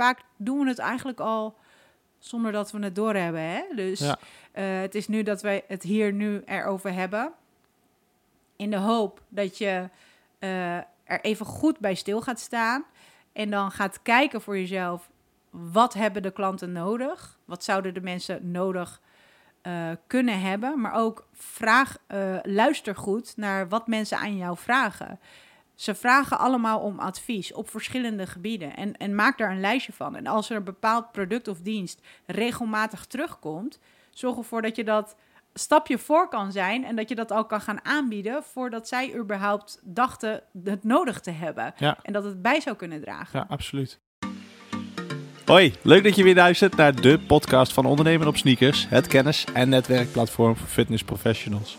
[0.00, 1.56] vaak doen we het eigenlijk al
[2.18, 3.40] zonder dat we het doorhebben.
[3.42, 3.62] Hè?
[3.74, 4.18] Dus Ja.
[4.52, 7.32] eh, het is nu dat wij het hier nu erover hebben.
[8.56, 9.88] In de hoop dat je
[10.38, 12.84] eh, er even goed bij stil gaat staan.
[13.32, 15.10] En dan gaat kijken voor jezelf.
[15.50, 17.38] Wat hebben de klanten nodig?
[17.44, 19.00] Wat zouden de mensen nodig
[19.62, 20.80] eh, kunnen hebben?
[20.80, 21.96] Maar ook vraag,
[22.42, 25.18] luister goed naar wat mensen aan jou vragen.
[25.80, 28.76] Ze vragen allemaal om advies op verschillende gebieden.
[28.76, 30.16] En, en maak daar een lijstje van.
[30.16, 33.78] En als er een bepaald product of dienst regelmatig terugkomt,
[34.10, 35.16] zorg ervoor dat je dat
[35.54, 39.80] stapje voor kan zijn en dat je dat al kan gaan aanbieden voordat zij überhaupt
[39.82, 41.74] dachten het nodig te hebben.
[41.76, 41.98] Ja.
[42.02, 43.38] En dat het bij zou kunnen dragen.
[43.38, 44.00] Ja, absoluut.
[45.44, 49.44] Hoi, leuk dat je weer luistert naar de podcast van Ondernemen op Sneakers, het kennis-
[49.52, 51.76] en netwerkplatform voor fitness professionals.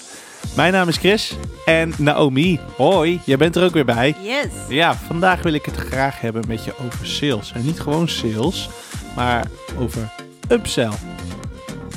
[0.55, 2.59] Mijn naam is Chris en Naomi.
[2.75, 4.15] Hoi, jij bent er ook weer bij.
[4.21, 4.47] Yes.
[4.69, 7.51] Ja, vandaag wil ik het graag hebben met je over sales.
[7.53, 8.69] En niet gewoon sales,
[9.15, 10.09] maar over
[10.49, 10.91] upsell.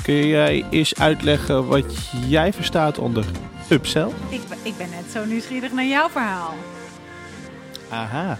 [0.03, 1.85] Kun jij eens uitleggen wat
[2.27, 3.25] jij verstaat onder
[3.69, 4.07] upsell?
[4.29, 6.53] Ik, ik ben net zo nieuwsgierig naar jouw verhaal.
[7.89, 8.37] Aha.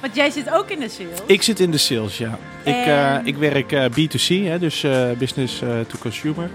[0.00, 1.18] Want jij zit ook in de sales.
[1.26, 2.38] Ik zit in de sales, ja.
[2.64, 6.50] Ik, eh, En- ik werk eh, B2C, hè, dus eh, business to consumer.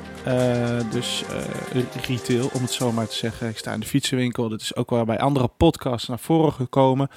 [0.91, 1.23] Dus
[2.07, 3.49] retail, om het zo maar te zeggen.
[3.49, 4.49] Ik sta in de fietsenwinkel.
[4.49, 7.09] Dat is ook wel bij andere podcasts naar voren gekomen.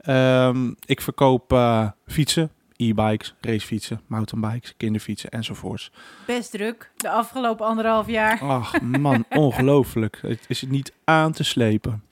[0.00, 1.58] Ehm, ik verkoop
[2.06, 5.90] fietsen, e-bikes, racefietsen, mountainbikes, kinderfietsen enzovoorts.
[6.26, 8.40] Best druk de afgelopen anderhalf jaar.
[8.40, 10.18] Ach man, ongelooflijk.
[10.22, 12.02] Het is niet aan te slepen.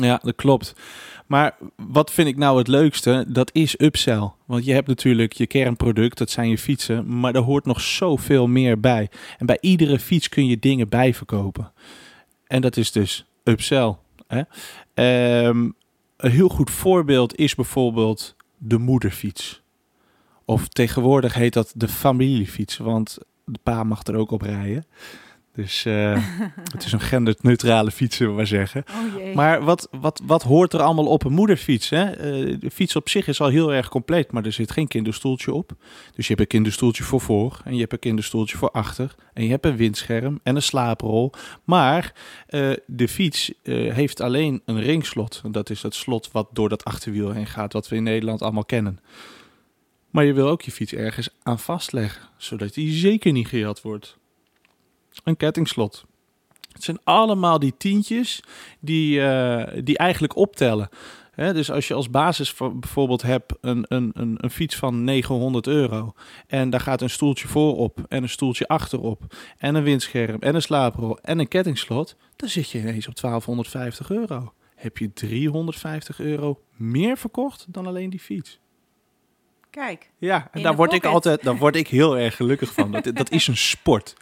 [0.00, 0.74] Ja, dat klopt.
[1.26, 3.24] Maar wat vind ik nou het leukste?
[3.28, 4.30] Dat is upsell.
[4.44, 7.18] Want je hebt natuurlijk je kernproduct, dat zijn je fietsen.
[7.20, 9.10] Maar er hoort nog zoveel meer bij.
[9.38, 11.72] En bij iedere fiets kun je dingen bijverkopen.
[12.46, 13.96] En dat is dus upsell.
[14.26, 14.42] Hè?
[14.94, 15.68] Ehm,
[16.16, 19.62] een heel goed voorbeeld is bijvoorbeeld de moederfiets.
[20.44, 22.76] Of tegenwoordig heet dat de familiefiets.
[22.76, 24.84] Want de pa mag er ook op rijden.
[25.54, 26.24] Dus eh,
[26.72, 28.84] het is een genderneutrale fiets, zullen we maar zeggen.
[28.88, 29.34] Oh.
[29.34, 31.88] Maar wat, wat, wat hoort er allemaal op een moederfiets?
[31.88, 32.10] Hè?
[32.10, 35.52] Eh, de fiets op zich is al heel erg compleet, maar er zit geen kinderstoeltje
[35.52, 35.72] op.
[36.14, 39.14] Dus je hebt een kinderstoeltje voor voor en je hebt een kinderstoeltje voor achter.
[39.32, 41.32] En je hebt een windscherm en een slaaprol.
[41.64, 42.14] Maar
[42.46, 45.40] eh, de fiets heeft alleen een ringslot.
[45.44, 48.42] En dat is het slot wat door dat achterwiel heen gaat, wat we in Nederland
[48.42, 48.98] allemaal kennen.
[50.10, 54.18] Maar je wil ook je fiets ergens aan vastleggen, zodat die zeker niet gejat wordt.
[55.24, 56.04] Een kettingslot.
[56.72, 58.42] Het zijn allemaal die tientjes
[58.80, 60.88] die, eh, die eigenlijk optellen.
[61.34, 66.12] Dus als je als basis bijvoorbeeld hebt een, een, een, een fiets van 900 euro
[66.46, 70.62] en daar gaat een stoeltje voorop en een stoeltje achterop en een windscherm en een
[70.62, 74.52] slaaprol en een kettingslot, dan zit je ineens op 1250 euro.
[74.74, 78.58] Heb je 350 euro meer verkocht dan alleen die fiets?
[79.70, 82.92] Kijk, Ja, en daar word ik altijd, daar word ik heel erg gelukkig van.
[82.92, 84.14] Dat, dat is een sport.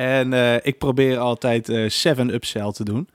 [0.00, 3.08] En eh, ik probeer altijd eh 7-up cell te doen.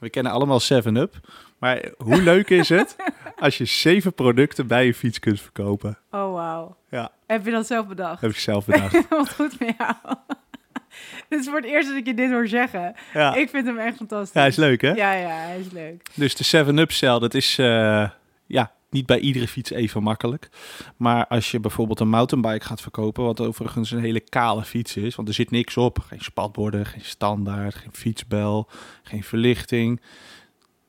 [0.00, 1.14] We kennen allemaal 7-up.
[1.58, 2.96] Maar hoe leuk is het
[3.38, 5.98] als je zeven producten bij je fiets kunt verkopen?
[6.10, 6.76] oh wauw.
[6.90, 7.10] Ja.
[7.26, 8.20] Heb je dat zelf bedacht?
[8.20, 9.08] Heb ik zelf bedacht.
[9.08, 9.94] Wat goed met jou.
[11.28, 12.94] Dit is voor het eerst dat ik je dit hoor zeggen.
[13.12, 14.40] Ja, Ik vind hem echt fantastisch.
[14.42, 14.92] ja is leuk hè?
[14.92, 16.10] Ja, ja, hij is leuk.
[16.14, 18.08] Dus de 7-up cell, dat is eh,
[18.46, 20.48] ja, niet bij iedere fiets even makkelijk.
[20.96, 25.14] Maar als je bijvoorbeeld een mountainbike gaat verkopen, wat overigens een hele kale fiets is,
[25.14, 25.98] want er zit niks op.
[25.98, 28.68] Geen spatborden, geen standaard, geen fietsbel,
[29.02, 30.00] geen verlichting.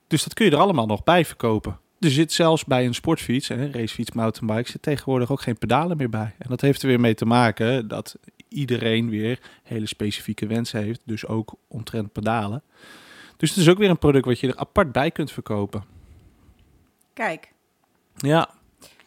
[0.07, 1.79] Dus dat kun je er allemaal nog bij verkopen.
[1.99, 6.09] Er zit zelfs bij een sportfiets, een racefiets, mountainbike, zit tegenwoordig ook geen pedalen meer
[6.09, 6.35] bij.
[6.37, 8.15] En dat heeft er weer mee te maken dat
[8.49, 12.63] iedereen weer hele specifieke wensen heeft, dus ook omtrent pedalen.
[13.37, 15.83] Dus het is ook weer een product wat je er apart bij kunt verkopen.
[17.13, 17.51] Kijk,
[18.17, 18.49] Ja,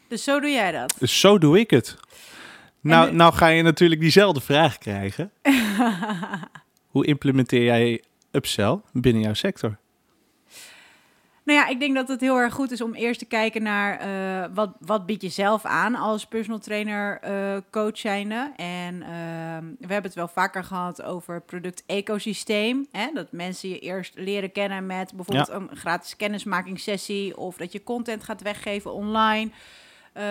[0.09, 0.94] dus zo doe jij dat.
[0.98, 1.97] dus zo doe ik het.
[2.81, 5.31] Nou, nou ga je natuurlijk diezelfde vraag krijgen.
[6.93, 9.78] Hoe implementeer jij upsell binnen jouw sector?
[11.50, 13.98] Nou ja, ik denk dat het heel erg goed is om eerst te kijken naar
[13.98, 18.52] eh, wat, wat bied je zelf aan als personal trainer, eh, coach zijnde.
[18.56, 22.86] En ehm, we hebben het wel vaker gehad over product ecosysteem.
[22.92, 23.10] Hè?
[23.14, 28.24] Dat mensen je eerst leren kennen met bijvoorbeeld een gratis kennismakingssessie of dat je content
[28.24, 29.50] gaat weggeven online.
[30.12, 30.22] Eh,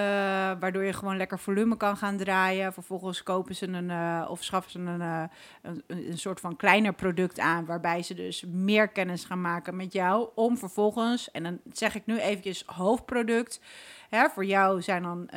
[0.60, 2.74] waardoor je gewoon lekker volume kan gaan draaien.
[2.74, 5.24] Vervolgens kopen ze een eh, of schaffen ze een, eh,
[5.62, 9.94] een, een soort van kleiner product aan, waarbij ze dus meer kennis gaan maken met
[9.94, 13.62] jou, om vervolgens, en dan zeg ik nu eventjes hoofdproduct,
[14.10, 15.30] hè, voor jou zijn dan,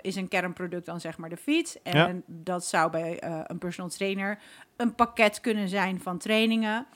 [0.00, 2.14] is een kernproduct dan zeg maar de fiets, en Ja.
[2.26, 4.38] dat zou bij een personal trainer
[4.76, 6.86] een pakket kunnen zijn van trainingen,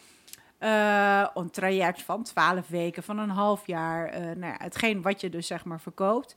[0.59, 5.21] eh, een traject van 12 weken, van een half jaar, eh nou ja, hetgeen wat
[5.21, 6.37] je dus zeg maar verkoopt.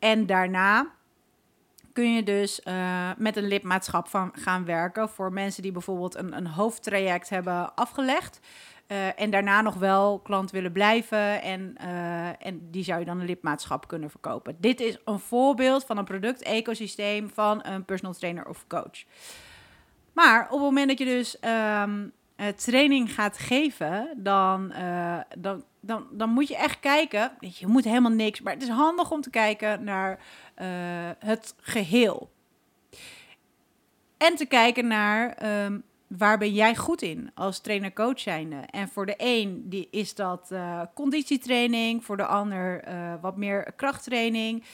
[0.00, 0.86] En daarna
[1.92, 6.36] kun je dus uh, met een lidmaatschap van gaan werken voor mensen die bijvoorbeeld een,
[6.36, 8.40] een hoofdtraject hebben afgelegd.
[8.88, 11.42] Uh, en daarna nog wel klant willen blijven.
[11.42, 14.56] En, uh, en die zou je dan een lidmaatschap kunnen verkopen.
[14.58, 19.04] Dit is een voorbeeld van een product-ecosysteem van een personal trainer of coach.
[20.12, 21.36] Maar op het moment dat je dus
[21.82, 22.12] um,
[22.56, 24.72] training gaat geven, dan,
[25.38, 27.32] dan, dan, dan moet je echt kijken.
[27.40, 30.18] Je moet helemaal niks, maar het is handig om te kijken naar
[31.18, 32.30] het geheel.
[34.16, 38.56] En te kijken naar um, waar ben jij goed in als trainer-coach zijnde?
[38.56, 42.84] En voor de een die is dat uh, conditietraining, voor de ander
[43.20, 44.64] wat meer krachttraining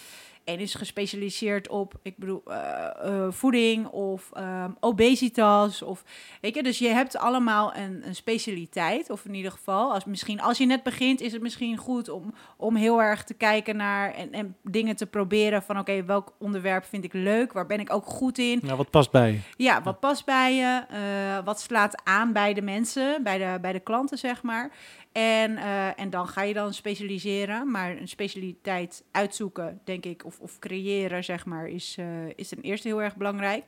[0.47, 5.83] en is gespecialiseerd op, ik bedoel, uh, uh, voeding of um, obesitas.
[5.83, 6.05] Of,
[6.41, 9.11] weet je, dus je hebt allemaal een, een, specialiteit.
[9.11, 12.35] Of in ieder geval, als, misschien als je net begint, is het misschien goed om,
[12.57, 16.33] om heel erg te kijken naar en, en dingen te proberen van oké, okay, welk
[16.39, 17.53] onderwerp vind ik leuk?
[17.53, 18.61] Waar ben ik ook goed in?
[18.63, 19.39] Ja, wat past bij je?
[19.57, 20.85] Ja, wat past bij je?
[20.93, 24.71] Uh, wat slaat aan bij de mensen, bij de, bij de klanten, zeg maar.
[25.17, 27.71] En, uh, en dan ga je dan specialiseren.
[27.71, 32.61] Maar een specialiteit uitzoeken, denk ik, of, of creëren, zeg maar, is, uh, is ten
[32.61, 33.65] eerste heel erg belangrijk.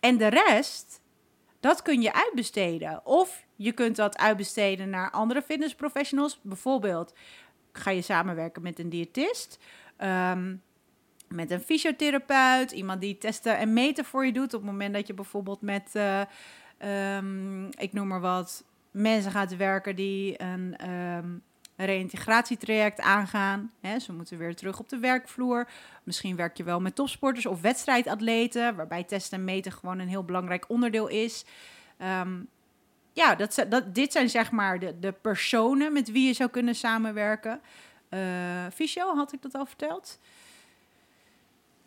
[0.00, 1.00] En de rest,
[1.60, 3.06] dat kun je uitbesteden.
[3.06, 6.40] Of je kunt dat uitbesteden naar andere fitnessprofessionals.
[6.42, 7.14] Bijvoorbeeld
[7.72, 9.58] ga je samenwerken met een diëtist.
[9.98, 10.62] Um,
[11.28, 14.54] met een fysiotherapeut, iemand die testen en meten voor je doet.
[14.54, 16.20] Op het moment dat je bijvoorbeeld met, uh,
[17.16, 21.42] um, ik noem maar wat, mensen gaat werken die een um,
[21.76, 23.72] reïntegratietraject aangaan.
[24.00, 25.68] Ze moeten weer terug op de werkvloer.
[26.02, 30.24] Misschien werk je wel met topsporters of wedstrijdatleten, waarbij testen en meten gewoon een heel
[30.24, 31.44] belangrijk onderdeel is.
[32.20, 32.48] Um,
[33.12, 36.74] ja, dat, dat, dit zijn zeg maar de, de personen met wie je zou kunnen
[36.74, 37.60] samenwerken.
[38.10, 38.20] Uh,
[38.74, 40.18] Fysio, had ik dat al verteld?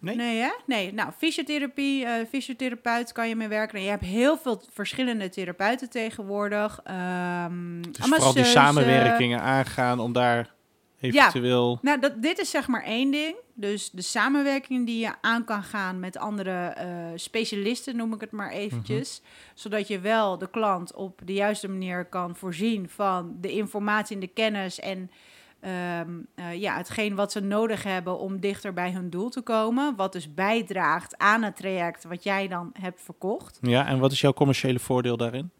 [0.03, 0.15] Nee?
[0.15, 0.51] Nee, hè?
[0.65, 0.93] Nee.
[0.93, 3.77] Nou, fysiotherapie, uh, fysiotherapeut kan je mee werken.
[3.77, 6.81] En je hebt heel veel verschillende therapeuten tegenwoordig.
[7.45, 10.53] Um, dus vooral die samenwerkingen aangaan om daar
[10.99, 11.71] eventueel...
[11.71, 13.35] Ja, nou, dat, dit is zeg maar één ding.
[13.53, 16.85] Dus de samenwerking die je aan kan gaan met andere uh,
[17.15, 19.21] specialisten, noem ik het maar eventjes.
[19.21, 19.51] -hmm.
[19.53, 24.21] Zodat je wel de klant op de juiste manier kan voorzien van de informatie en
[24.21, 25.11] de kennis en...
[25.65, 29.95] Um, uh, ja, hetgeen wat ze nodig hebben om dichter bij hun doel te komen.
[29.95, 33.57] Wat dus bijdraagt aan het traject wat jij dan hebt verkocht.
[33.61, 35.51] Ja, en wat is jouw commerciële voordeel daarin?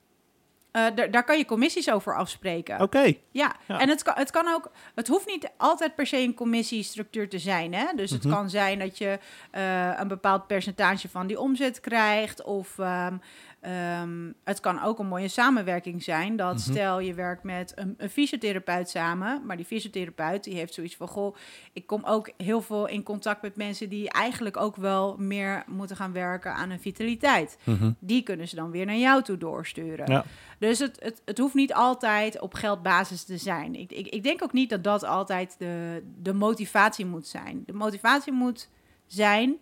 [0.74, 2.74] Uh, daar kan je commissies over afspreken.
[2.74, 2.84] Oké.
[2.84, 3.22] Okay.
[3.32, 3.56] Ja.
[3.68, 4.72] ja, en het kan, het kan ook.
[4.96, 7.74] Het hoeft niet altijd per se een commissiestructuur te zijn.
[7.74, 7.86] Hè?
[7.96, 8.40] Dus het mm -hmm.
[8.40, 9.20] kan zijn dat je
[9.52, 12.44] uh, een bepaald percentage van die omzet krijgt.
[12.44, 13.22] Of um,
[13.66, 16.36] Um, het kan ook een mooie samenwerking zijn.
[16.36, 16.74] Dat mm -hmm.
[16.74, 21.08] stel je werkt met een, een, fysiotherapeut samen, maar die fysiotherapeut die heeft zoiets van:
[21.08, 21.36] Goh,
[21.74, 25.96] ik kom ook heel veel in contact met mensen die eigenlijk ook wel meer moeten
[25.96, 27.58] gaan werken aan hun vitaliteit.
[27.64, 27.96] Mm -hmm.
[28.00, 30.12] Die kunnen ze dan weer naar jou toe doorsturen.
[30.12, 30.26] Ja.
[30.60, 33.76] Dus het, het, het hoeft niet altijd op geldbasis te zijn.
[33.76, 37.64] Ik, ik, ik denk ook niet dat dat altijd de, de motivatie moet zijn.
[37.66, 38.70] De motivatie moet
[39.06, 39.58] zijn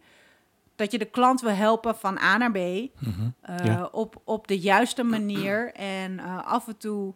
[0.82, 3.36] dat je de klant wil helpen van A naar B mm -hmm.
[3.50, 3.90] uh, ja.
[3.92, 5.74] op, op de juiste manier.
[5.74, 7.14] En uh, af en toe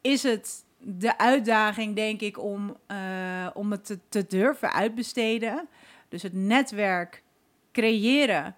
[0.00, 2.96] is het de uitdaging, denk ik, om, uh,
[3.54, 5.68] om het te, te, durven uitbesteden.
[6.08, 7.22] Dus het netwerk
[7.72, 8.54] creëren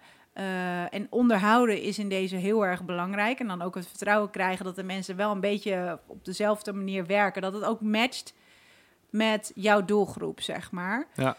[0.90, 3.40] en onderhouden is in deze heel erg belangrijk.
[3.40, 7.06] En dan ook het vertrouwen krijgen dat de mensen wel een beetje op dezelfde manier
[7.06, 7.42] werken.
[7.42, 8.34] Dat het ook matcht
[9.10, 11.06] met jouw doelgroep, zeg maar.
[11.14, 11.36] Ja.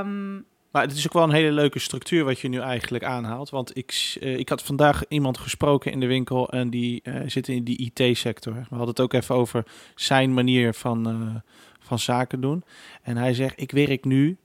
[0.00, 3.50] Um, maar het is ook wel een hele leuke structuur wat je nu eigenlijk aanhaalt.
[3.50, 7.48] Want ik, uh, ik had vandaag iemand gesproken in de winkel en die uh, zit
[7.48, 8.52] in die IT-sector.
[8.52, 9.64] We hadden het ook even over
[9.94, 11.34] zijn manier van, uh,
[11.80, 12.64] van zaken doen.
[13.02, 14.38] En hij zegt, ik werk nu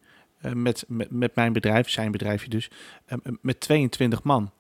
[0.54, 2.70] met, met, met mijn bedrijf, zijn bedrijfje dus,
[3.42, 4.52] met 22 man.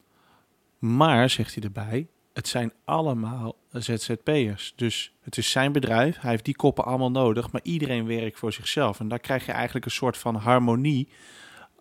[0.79, 4.73] Maar, zegt hij erbij, het zijn allemaal ZZP'ers.
[4.75, 8.53] Dus het is zijn bedrijf, hij heeft die koppen allemaal nodig, maar iedereen werkt voor
[8.53, 8.99] zichzelf.
[8.99, 11.07] En daar krijg je eigenlijk een soort van harmonie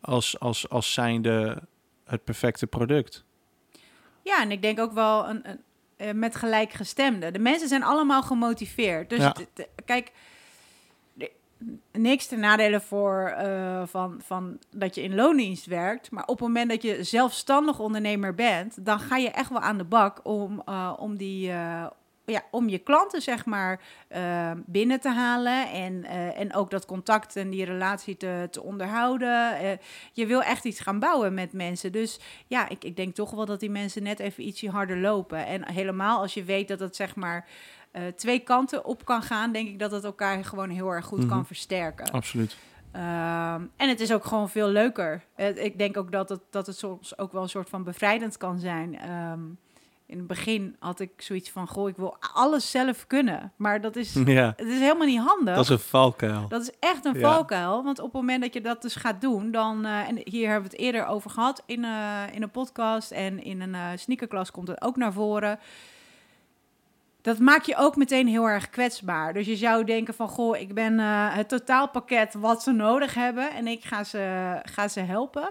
[0.00, 1.62] als, als, als zijnde
[2.04, 3.24] het perfecte product.
[4.22, 5.60] Ja, en ik denk ook wel een, een,
[5.96, 7.30] een met gelijkgestemde.
[7.30, 9.10] De mensen zijn allemaal gemotiveerd.
[9.10, 9.32] Dus Ja.
[9.32, 10.12] t- t- kijk,
[11.92, 16.10] niks te nadelen voor eh, van, van dat je in loondienst werkt.
[16.10, 19.78] Maar op het moment dat je zelfstandig ondernemer bent, dan ga je echt wel aan
[19.78, 21.50] de bak om, eh, om die.
[21.50, 21.86] eh,
[22.32, 26.86] ja, om je klanten zeg maar eh, binnen te halen en, eh, en ook dat
[26.86, 29.58] contact en die relatie te, te onderhouden.
[29.58, 29.70] Eh,
[30.12, 31.92] je wil echt iets gaan bouwen met mensen.
[31.92, 35.46] Dus ja, ik, ik denk toch wel dat die mensen net even ietsje harder lopen.
[35.46, 37.46] En helemaal als je weet dat het zeg maar
[38.16, 41.28] twee kanten op kan gaan, denk ik dat het elkaar gewoon heel erg goed Mhm.
[41.28, 42.10] kan versterken.
[42.10, 42.56] Absoluut.
[42.92, 45.22] Ehm, en het is ook gewoon veel leuker.
[45.54, 48.58] Ik denk ook dat het, dat het soms ook wel een soort van bevrijdend kan
[48.58, 48.98] zijn.
[48.98, 49.40] Ehm,
[50.10, 53.52] in het begin had ik zoiets van, goh, ik wil alles zelf kunnen.
[53.56, 55.54] Maar dat is, Ja, het is helemaal niet handig.
[55.54, 56.48] dat is een valkuil.
[56.48, 57.20] Dat is echt een Ja.
[57.32, 57.84] valkuil.
[57.84, 59.84] Want op het moment dat je dat dus gaat doen, dan.
[59.84, 63.10] eh, en hier hebben we het eerder over gehad in, eh, in een podcast.
[63.10, 65.58] En in een eh sneakerklas komt het ook naar voren.
[67.22, 69.32] Dat maakt je ook meteen heel erg kwetsbaar.
[69.32, 73.50] Dus je zou denken van, goh, ik ben het totaalpakket wat ze nodig hebben.
[73.50, 75.50] En ik ga ze, ga ze helpen.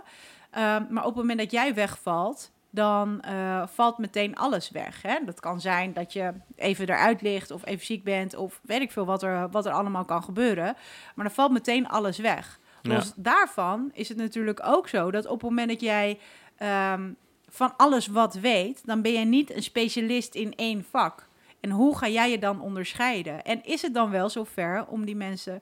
[0.89, 5.01] Maar op het moment dat jij wegvalt, dan eh, valt meteen alles weg.
[5.01, 5.17] Hè?
[5.25, 8.91] Dat kan zijn dat je even eruit ligt of even ziek bent of weet ik
[8.91, 10.75] veel wat er, wat er allemaal kan gebeuren.
[11.15, 12.59] Maar dan valt meteen alles weg.
[12.81, 12.93] Ja.
[12.93, 16.19] Los daarvan is het natuurlijk ook zo dat op het moment dat jij
[16.57, 17.11] ehm,
[17.49, 21.27] van alles wat weet, dan ben je niet een specialist in één vak.
[21.59, 23.43] En hoe ga jij je dan onderscheiden?
[23.43, 25.61] En is het dan wel zover om die mensen.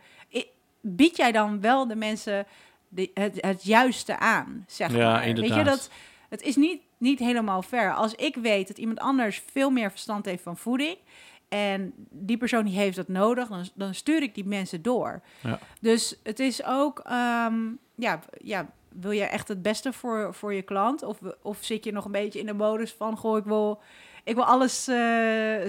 [0.82, 2.46] Bied jij dan wel de mensen
[2.88, 4.66] de, het, het juiste aan?
[4.68, 5.20] Zeg Ja, maar.
[5.20, 5.66] Weet je inderdaad.
[5.66, 5.90] dat
[6.30, 7.94] het is niet, niet helemaal fair.
[7.94, 10.98] Als ik weet dat iemand anders veel meer verstand heeft van voeding.
[11.48, 15.22] En die persoon die heeft dat nodig, dan, dan stuur ik die mensen door.
[15.42, 15.60] Ja.
[15.82, 17.62] Dus het is ook, ehm,
[17.96, 21.04] ja, ja, wil je echt het beste voor, voor je klant?
[21.04, 23.82] Of, of zit je nog een beetje in de modus van, goh, ik wil,
[24.26, 24.96] ik wil alles eh,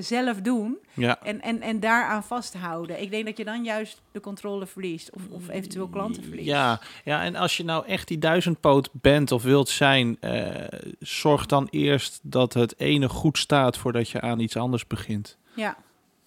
[0.00, 3.02] zelf doen Ja, en, en, en daaraan vasthouden.
[3.02, 6.48] Ik denk dat je dan juist de controle verliest of, of eventueel klanten verliest.
[6.48, 11.46] Ja, ja, en als je nou echt die duizendpoot bent of wilt zijn, eh, zorg
[11.46, 15.38] dan eerst dat het ene goed staat voordat je aan iets anders begint.
[15.54, 15.76] ja,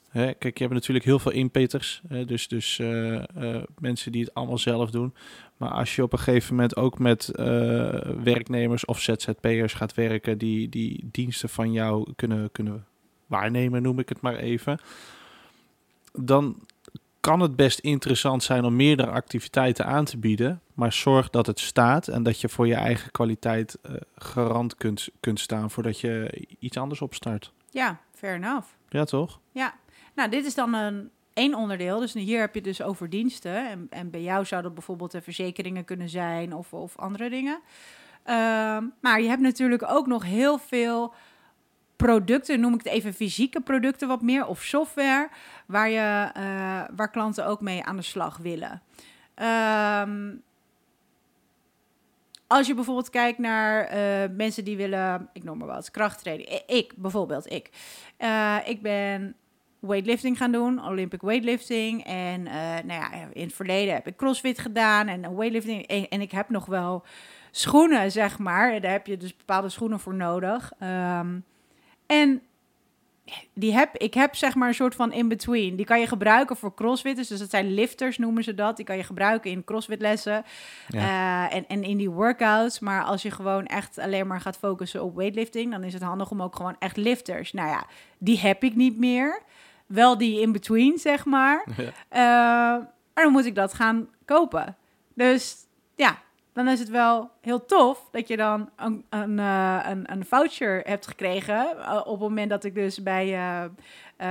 [0.09, 3.21] Hè, kijk, je hebt natuurlijk heel veel inpitters, hè, dus, dus eh,
[3.79, 5.13] mensen die het allemaal zelf doen.
[5.59, 7.45] Maar als je op een gegeven moment ook met eh,
[8.23, 12.85] werknemers of ZZP'ers gaat werken die, die diensten van jou kunnen, kunnen
[13.27, 14.79] waarnemen, noem ik het maar even,
[16.13, 16.55] dan
[17.19, 20.61] kan het best interessant zijn om meerdere activiteiten aan te bieden.
[20.73, 25.09] Maar zorg dat het staat en dat je voor je eigen kwaliteit eh, garant kunt,
[25.19, 27.53] kunt staan voordat je iets anders opstart.
[27.69, 28.67] ja, fair enough.
[28.89, 29.39] Ja, toch?
[29.51, 29.73] Ja,
[30.15, 31.09] nou, dit is dan een
[31.39, 32.00] één onderdeel.
[32.00, 33.69] Dus hier heb je dus over diensten.
[33.69, 37.60] En, en bij jou zou dat bijvoorbeeld de verzekeringen kunnen zijn of, of andere dingen.
[38.24, 41.13] Ehm, maar je hebt natuurlijk ook nog heel veel
[41.96, 45.29] producten, noem ik het even fysieke producten wat meer, of software,
[45.65, 48.81] waar, je, eh, waar klanten ook mee aan de slag willen.
[49.36, 50.31] Ehm,
[52.48, 56.50] als je bijvoorbeeld kijkt naar eh, mensen die willen, ik noem maar wat, krachttraining.
[56.67, 57.69] Ik bijvoorbeeld, ik.
[58.17, 59.36] Eh, ik ben
[59.79, 62.05] weightlifting gaan doen, Olympic weightlifting.
[62.05, 65.88] En eh, nou ja, in het verleden heb ik crossfit gedaan en weightlifting.
[65.88, 67.03] En, en ik heb nog wel
[67.51, 68.81] schoenen, zeg maar.
[68.81, 70.71] Daar heb je dus bepaalde schoenen voor nodig.
[70.79, 71.27] Ehm,
[72.05, 72.41] en
[73.53, 75.75] die heb, ik heb zeg maar een soort van in-between.
[75.75, 77.27] Die kan je gebruiken voor crossfitters.
[77.27, 78.75] Dus dat zijn lifters, noemen ze dat.
[78.75, 80.43] Die kan je gebruiken in crossfitlessen
[80.88, 81.50] Ja.
[81.50, 82.79] eh, en, en in die workouts.
[82.79, 85.71] Maar als je gewoon echt alleen maar gaat focussen op weightlifting...
[85.71, 87.53] dan is het handig om ook gewoon echt lifters.
[87.53, 87.86] Nou ja,
[88.17, 89.41] die heb ik niet meer.
[89.89, 91.65] Wel die in-between, zeg maar.
[91.77, 91.91] Ja.
[92.10, 94.77] Eh, maar dan moet ik dat gaan kopen.
[95.13, 95.55] Dus
[95.96, 96.17] ja,
[96.53, 100.81] dan is het wel heel tof dat je dan een, een, eh, een, een voucher
[100.84, 101.77] hebt gekregen.
[101.79, 103.63] eh, op het moment dat ik dus bij, eh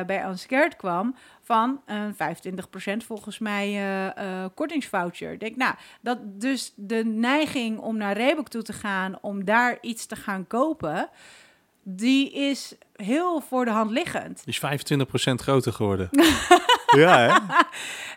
[0.07, 1.15] bij Unscared kwam.
[1.43, 4.13] Van een 25% volgens mij
[4.55, 5.33] kortingsvoucher.
[5.33, 9.19] Ik denk, nou, dat dus de neiging om naar Reebok toe te gaan.
[9.21, 11.09] om daar iets te gaan kopen.
[11.91, 14.43] Die is heel voor de hand liggend.
[14.45, 14.81] Die is
[15.31, 16.09] 25% groter geworden.
[16.97, 17.27] ja, hè?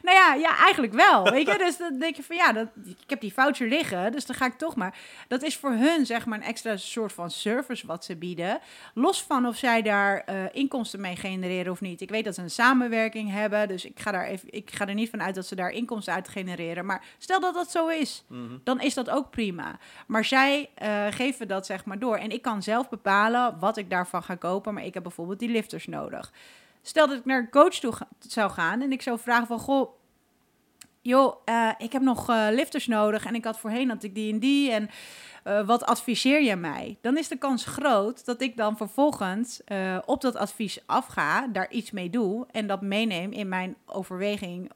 [0.02, 1.24] Nou ja, ja, eigenlijk wel.
[1.32, 4.26] Weet je, dus dan denk je van ja, dat, ik heb die voucher liggen, dus
[4.26, 4.98] dan ga ik toch maar.
[5.28, 8.60] Dat is voor hun zeg maar een extra soort van service wat ze bieden.
[8.94, 12.02] Los van of zij daar eh, inkomsten mee genereren of niet.
[12.02, 14.94] Ik weet dat ze een samenwerking hebben, dus ik ga, daar even, ik ga er
[14.94, 16.86] niet van uit dat ze daar inkomsten uit genereren.
[16.86, 18.24] Maar stel dat dat zo is,
[18.64, 19.80] dan is dat ook prima.
[20.08, 22.18] Maar zij eh, geven dat zeg maar door.
[22.18, 25.50] En ik kan zelf bepalen wat ik daarvan ga kopen, maar ik heb bijvoorbeeld die
[25.50, 26.32] lifters nodig.
[26.82, 29.90] Stel dat ik naar een coach toe zou gaan en ik zou vragen van, goh,
[31.02, 34.34] joh, eh, ik heb nog eh, lifters nodig en ik had voorheen had ik die
[34.34, 34.90] en die en
[35.44, 36.98] eh, wat adviseer je mij?
[37.02, 39.62] Dan is de kans groot dat ik dan vervolgens
[40.06, 44.70] op dat advies afga, daar iets mee doe en dat meeneem in mijn overweging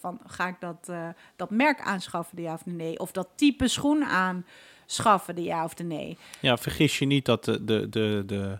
[0.00, 0.90] van ga ik dat,
[1.36, 2.98] dat merk aanschaffen, de ja of nee?
[2.98, 6.18] Of dat type schoen aanschaffen, de ja of de nee?
[6.40, 8.58] Ja, vergis je niet dat de, de, de, de,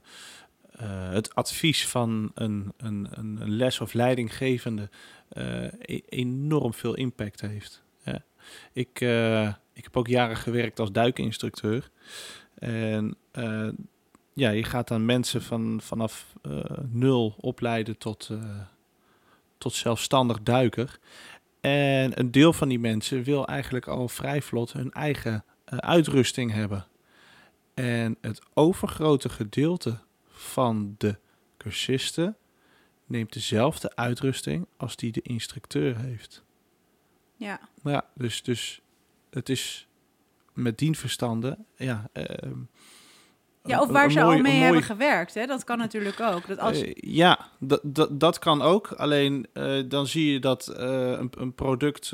[1.11, 4.89] het advies van een, een, een les- of leidinggevende
[5.29, 7.83] eh, e- enorm veel impact heeft.
[8.05, 8.25] Ja.
[8.73, 11.91] Ik, eh, ik heb ook jaren gewerkt als duikinstructeur.
[12.59, 13.69] En eh,
[14.33, 18.61] ja, je gaat dan mensen van, vanaf eh, nul opleiden tot, eh,
[19.59, 20.99] tot zelfstandig duiker.
[21.61, 26.87] En een deel van die mensen wil eigenlijk al vrij vlot hun eigen uitrusting hebben.
[27.75, 29.99] En het overgrote gedeelte
[30.37, 31.19] van de
[31.57, 32.37] cursisten
[33.07, 36.45] neemt dezelfde uitrusting als die de instructeur heeft.
[37.37, 37.61] Ja.
[37.83, 38.81] Ja, dus, dus
[39.31, 39.89] het is
[40.53, 42.11] met dien verstanden, ja.
[42.13, 42.25] Uh,
[43.67, 45.47] ja, of waar ze al mee hebben gewerkt, hè?
[45.47, 46.47] dat kan natuurlijk ook.
[46.47, 46.83] Dat als...
[46.83, 48.93] Uh, ja, dat, dat, dat kan ook.
[48.93, 52.07] Alleen uh, dan zie je dat uh, een, een, product,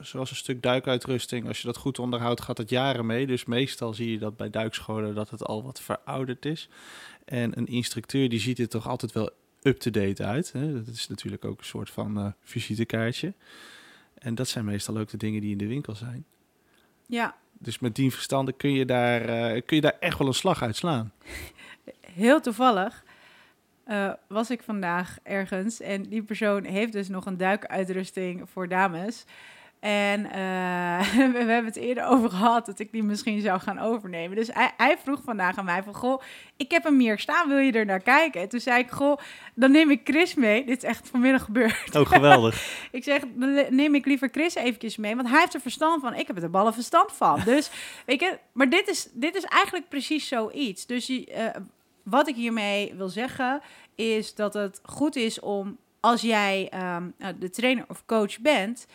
[0.00, 3.26] zoals een stuk duikuitrusting, als je dat goed onderhoudt, gaat het jaren mee.
[3.26, 6.68] Dus meestal zie je dat bij duikscholen dat het al wat verouderd is.
[7.26, 9.30] En een instructeur die ziet er toch altijd wel
[9.62, 10.52] up-to-date uit.
[10.52, 10.72] Hè?
[10.84, 13.32] Dat is natuurlijk ook een soort van visitekaartje.
[14.18, 16.24] En dat zijn meestal ook de dingen die in de winkel zijn.
[17.06, 17.36] Ja.
[17.58, 20.62] Dus met die verstanden kun je, daar, uh, kun je daar echt wel een slag
[20.62, 21.12] uit slaan.
[22.00, 23.04] Heel toevallig
[23.88, 29.24] uh, was ik vandaag ergens en die persoon heeft dus nog een duikuitrusting voor dames.
[29.86, 34.36] En uh, we, hebben het eerder over gehad dat ik die misschien zou gaan overnemen.
[34.36, 36.22] Dus hij, hij, vroeg vandaag aan mij van, goh,
[36.56, 38.40] ik heb hem hier staan, wil je er naar kijken?
[38.40, 39.18] En toen zei ik, goh,
[39.54, 40.64] dan neem ik Chris mee.
[40.64, 41.96] Dit is echt vanmiddag gebeurd.
[41.96, 42.66] Oh, geweldig.
[42.90, 46.14] ik zeg, dan neem ik liever Chris eventjes mee, want hij heeft er verstand van.
[46.14, 47.40] Ik heb er ballen verstand van.
[47.44, 47.70] Dus,
[48.06, 50.86] weet je, maar dit is, dit is eigenlijk precies zoiets.
[50.86, 51.24] Dus uh,
[52.02, 53.60] wat ik hiermee wil zeggen,
[53.94, 58.86] is dat het goed is om, als jij um, de trainer of coach bent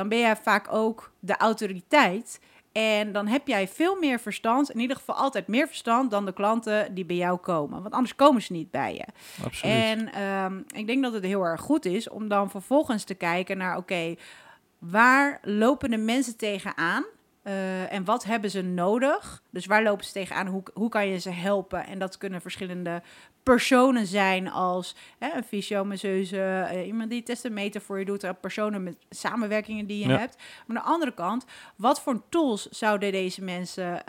[0.00, 2.40] dan ben jij vaak ook de autoriteit.
[2.72, 6.32] En dan heb jij veel meer verstand, in ieder geval altijd meer verstand dan de
[6.32, 7.82] klanten die bij jou komen.
[7.82, 9.04] Want anders komen ze niet bij je.
[9.44, 9.74] Absoluut.
[9.74, 13.56] En ehm, ik denk dat het heel erg goed is om dan vervolgens te kijken
[13.56, 14.14] naar: oké,
[14.78, 17.04] waar lopen de mensen tegenaan?
[17.44, 19.42] Uh, en wat hebben ze nodig?
[19.50, 20.46] Dus waar lopen ze tegenaan?
[20.46, 21.86] Hoe, hoe kan je ze helpen?
[21.86, 23.02] En dat kunnen verschillende
[23.42, 28.82] personen zijn als hè, een fysio-masseuse, uh, iemand die testen voor je doet, uh, personen
[28.82, 30.36] met samenwerkingen die je hebt.
[30.66, 31.44] Maar aan de andere kant,
[31.76, 34.02] wat voor tools zouden deze mensen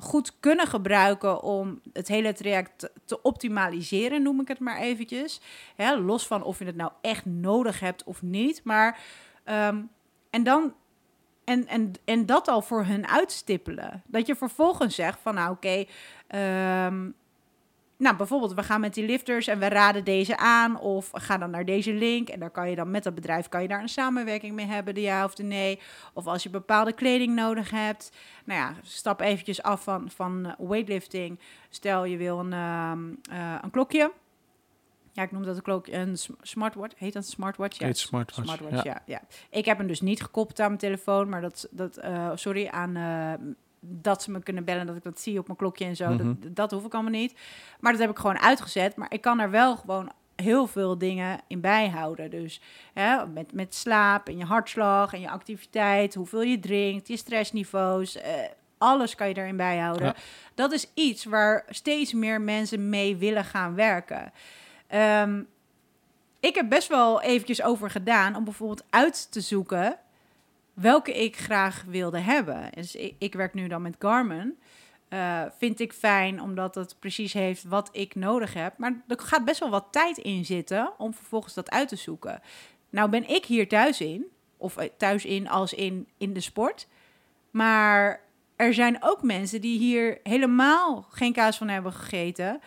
[0.00, 5.40] goed kunnen gebruiken om het hele traject te, optimaliseren, noem ik het maar eventjes.
[5.76, 8.64] Hè, los van of je het nou echt nodig hebt of niet.
[8.64, 8.98] Maar
[9.44, 9.90] um,
[10.30, 10.74] en dan
[11.44, 14.02] en, en, en dat al voor hun uitstippelen.
[14.06, 15.88] Dat je vervolgens zegt van nou oké, okay,
[16.26, 17.10] ehm,
[18.04, 21.50] nou bijvoorbeeld we gaan met die lifters en we raden deze aan of ga dan
[21.50, 23.88] naar deze link en daar kan je dan met dat bedrijf kan je daar een
[23.88, 25.80] samenwerking mee hebben, de ja of de nee.
[26.12, 28.12] Of als je bepaalde kleding nodig hebt,
[28.44, 31.38] nou ja, stap eventjes af van, van weightlifting.
[31.68, 34.12] Stel je wil een, um, uh, een klokje
[35.14, 36.98] ja, ik noem dat een klok, een smartwatch.
[36.98, 37.78] Heet dat een smartwatch?
[37.78, 38.54] Ja, Heet smartwatch.
[38.54, 39.02] smartwatch ja.
[39.06, 39.20] ja.
[39.50, 42.96] Ik heb hem dus niet gekoppeld aan mijn telefoon, maar dat, dat uh, sorry, aan
[42.96, 43.32] uh,
[43.86, 46.08] dat ze me kunnen bellen, dat ik dat zie op mijn klokje en zo.
[46.08, 46.38] Mm -hmm.
[46.40, 47.34] dat, dat hoef ik allemaal niet.
[47.80, 48.96] Maar dat heb ik gewoon uitgezet.
[48.96, 52.30] Maar ik kan er wel gewoon heel veel dingen in bijhouden.
[52.30, 52.60] Dus
[52.92, 58.16] hè, met, met slaap en je hartslag en je activiteit, hoeveel je drinkt, je stressniveaus.
[58.16, 58.22] Uh,
[58.78, 60.06] alles kan je erin bijhouden.
[60.06, 60.14] Ja.
[60.54, 64.32] Dat is iets waar steeds meer mensen mee willen gaan werken.
[64.94, 65.48] Um,
[66.40, 69.98] ik heb best wel eventjes over gedaan om bijvoorbeeld uit te zoeken
[70.74, 72.70] welke ik graag wilde hebben.
[72.74, 74.58] Dus ik, werk nu dan met Garmin.
[75.08, 78.78] Uh, vind ik fijn omdat het precies heeft wat ik nodig heb.
[78.78, 82.40] Maar er gaat best wel wat tijd in zitten om vervolgens dat uit te zoeken.
[82.90, 86.86] Nou ben ik hier thuis in, of eh, thuis in als in, in de sport.
[87.50, 88.20] Maar
[88.56, 92.60] er zijn ook mensen die hier helemaal geen kaas van hebben gegeten.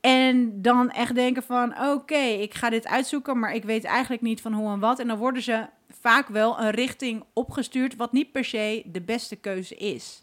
[0.00, 4.40] En dan echt denken van, oké, ik ga dit uitzoeken, maar ik weet eigenlijk niet
[4.40, 4.98] van hoe en wat.
[4.98, 9.36] En dan worden ze vaak wel een richting opgestuurd, wat niet per se de beste
[9.36, 10.22] keuze is.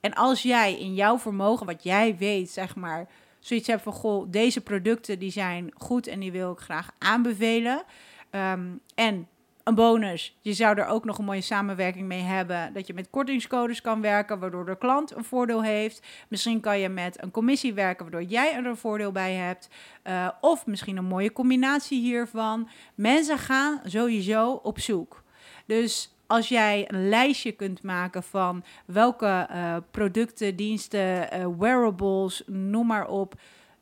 [0.00, 3.08] En als jij in jouw vermogen, wat jij weet, zeg maar,
[3.40, 7.82] zoiets hebt van, goh, deze producten die zijn goed en die wil ik graag aanbevelen.
[8.30, 9.28] Um, en
[9.68, 10.36] een bonus.
[10.40, 12.72] Je zou er ook nog een mooie samenwerking mee hebben.
[12.72, 16.06] Dat je met kortingscodes kan werken, waardoor de klant een voordeel heeft.
[16.28, 19.68] Misschien kan je met een commissie werken, waardoor jij er een voordeel bij hebt.
[20.04, 22.68] Uh, of misschien een mooie combinatie hiervan.
[22.94, 25.22] Mensen gaan sowieso op zoek.
[25.66, 32.86] Dus als jij een lijstje kunt maken van welke uh, producten, diensten, uh, wearables, noem
[32.86, 33.34] maar op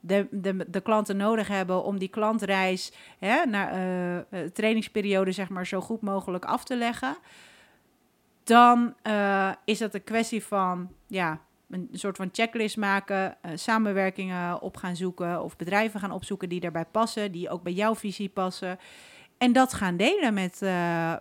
[0.07, 3.75] de, de, de klanten nodig hebben om die klantreis hè, naar
[4.31, 7.16] uh, trainingsperiode zeg maar zo goed mogelijk af te leggen,
[8.45, 11.40] dan uh, is dat een kwestie van ja,
[11.71, 16.85] een soort van checklist maken, samenwerkingen op gaan zoeken of bedrijven gaan opzoeken die daarbij
[16.85, 18.79] passen, die ook bij jouw visie passen.
[19.38, 20.61] En dat gaan delen met,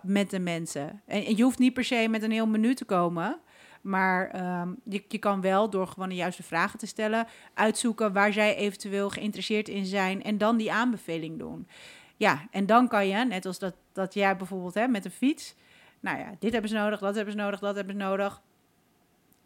[0.02, 1.02] met de mensen.
[1.06, 3.40] En, en, je hoeft niet per se met een heel menu te komen.
[3.86, 8.32] Maar um, je, je kan wel door gewoon de juiste vragen te stellen, uitzoeken waar
[8.32, 11.68] zij eventueel geïnteresseerd in zijn en dan die aanbeveling doen.
[12.16, 15.54] Ja, en dan kan je, net als dat, dat jij bijvoorbeeld hè, met een fiets.
[16.00, 18.40] Nou ja, dit hebben ze nodig, dat hebben ze nodig, dat hebben ze nodig.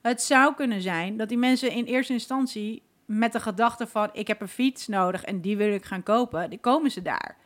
[0.00, 4.26] Het zou kunnen zijn dat die mensen in eerste instantie met de gedachte van ik
[4.26, 7.36] heb een fiets nodig en die wil ik gaan kopen, die komen ze daar.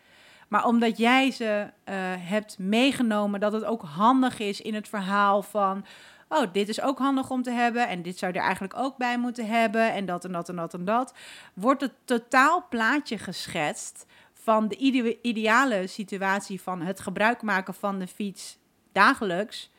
[0.48, 5.42] Maar omdat jij ze uh, hebt meegenomen dat het ook handig is in het verhaal
[5.42, 5.84] van
[6.28, 9.18] oh, dit is ook handig om te hebben en dit zou er eigenlijk ook bij
[9.18, 11.14] moeten hebben en dat en dat en dat en dat,
[11.54, 17.98] wordt het totaal plaatje geschetst van de ide ideale situatie van het gebruik maken van
[17.98, 18.58] de fiets
[18.92, 19.70] dagelijks,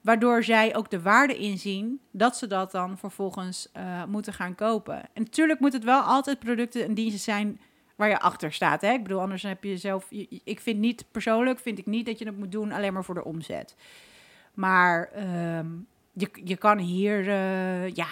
[0.00, 4.96] waardoor zij ook de waarde inzien dat ze dat dan vervolgens uh, moeten gaan kopen.
[4.96, 7.60] En natuurlijk moet het wel altijd producten en diensten zijn
[7.94, 8.80] waar je achter staat.
[8.80, 8.92] Hè?
[8.92, 10.10] Ik bedoel, anders heb je zelf.
[10.44, 13.14] Ik vind niet persoonlijk, vind ik niet dat je het moet doen alleen maar voor
[13.14, 13.74] de omzet.
[14.54, 15.10] Maar
[15.58, 18.06] um, je, je kan hier, uh, ja,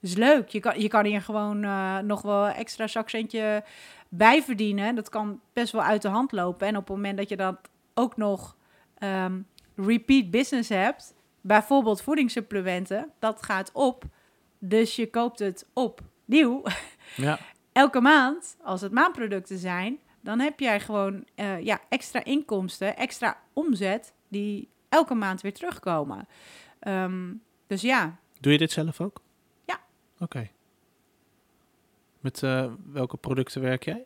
[0.00, 0.48] is leuk.
[0.48, 3.64] Je kan, je kan hier gewoon uh, nog wel extra zakcentje
[4.08, 4.94] bij verdienen.
[4.94, 6.66] Dat kan best wel uit de hand lopen.
[6.66, 7.56] En op het moment dat je dat
[7.94, 8.56] ook nog
[8.98, 14.04] um, repeat business hebt, bijvoorbeeld voedingssupplementen, dat gaat op.
[14.58, 16.62] Dus je koopt het opnieuw.
[17.16, 17.38] Ja.
[17.72, 23.36] Elke maand, als het maandproducten zijn, dan heb jij gewoon uh, ja, extra inkomsten, extra
[23.52, 26.28] omzet die elke maand weer terugkomen.
[26.80, 28.18] Um, dus ja.
[28.40, 29.22] Doe je dit zelf ook?
[29.64, 29.80] Ja.
[30.18, 30.50] Oké.
[32.20, 34.04] Met uh, welke producten werk jij?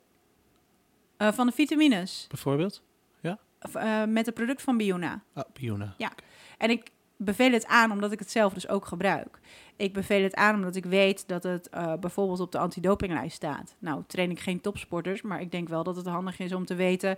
[1.19, 2.27] Uh, van de vitamines.
[2.29, 2.83] Bijvoorbeeld?
[3.21, 3.39] Ja?
[3.77, 5.23] Uh, met het product van Biona.
[5.35, 5.95] Oh, Biona.
[5.99, 6.07] Ja.
[6.07, 6.29] Okay.
[6.59, 6.91] En ik
[7.25, 9.41] beveel het aan omdat ik het zelf dus ook gebruik.
[9.77, 13.75] Ik beveel het aan omdat ik weet dat het uh, bijvoorbeeld op de antidopinglijst staat.
[13.79, 16.75] Nou, train ik geen topsporters, maar ik denk wel dat het handig is om te
[16.75, 17.17] weten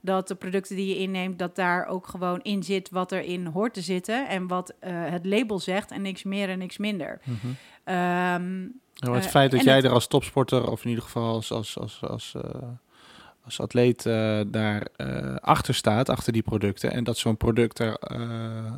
[0.00, 3.74] dat de producten die je inneemt, dat daar ook gewoon in zit wat erin hoort
[3.74, 7.20] te zitten en wat uh, het label zegt en niks meer en niks minder.
[7.24, 7.50] Mm -hmm.
[7.94, 9.84] um, nou, het uh, feit dat jij het...
[9.84, 12.34] er als topsporter, of in ieder geval als, als, als, als
[13.46, 16.92] als atleet uh, daar uh, achter staat, achter die producten.
[16.92, 18.76] En dat zo'n product er, uh,